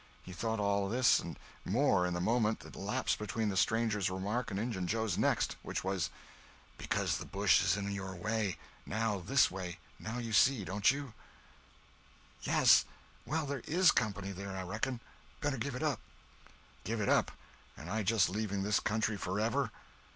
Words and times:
He 0.23 0.33
thought 0.33 0.59
all 0.59 0.89
this 0.89 1.19
and 1.19 1.37
more 1.63 2.07
in 2.07 2.15
the 2.15 2.19
moment 2.19 2.61
that 2.61 2.75
elapsed 2.75 3.19
between 3.19 3.49
the 3.49 3.55
stranger's 3.55 4.09
remark 4.09 4.49
and 4.49 4.59
Injun 4.59 4.87
Joe's 4.87 5.15
next—which 5.15 5.83
was— 5.83 6.09
"Because 6.79 7.19
the 7.19 7.25
bush 7.27 7.61
is 7.63 7.77
in 7.77 7.91
your 7.91 8.15
way. 8.15 8.57
Now—this 8.87 9.51
way—now 9.51 10.17
you 10.17 10.33
see, 10.33 10.65
don't 10.65 10.89
you?" 10.89 11.13
"Yes. 12.41 12.83
Well, 13.27 13.45
there 13.45 13.61
is 13.67 13.91
company 13.91 14.31
there, 14.31 14.57
I 14.57 14.63
reckon. 14.63 15.01
Better 15.39 15.57
give 15.57 15.75
it 15.75 15.83
up." 15.83 15.99
"Give 16.83 16.99
it 16.99 17.07
up, 17.07 17.31
and 17.77 17.87
I 17.87 18.01
just 18.01 18.27
leaving 18.27 18.63
this 18.63 18.79
country 18.79 19.17
forever! 19.17 19.69